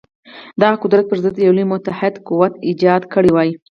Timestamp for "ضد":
1.23-1.35